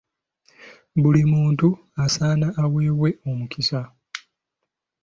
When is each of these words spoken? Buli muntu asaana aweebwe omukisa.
Buli 1.01 1.21
muntu 1.33 1.67
asaana 2.05 2.47
aweebwe 2.63 3.09
omukisa. 3.29 3.81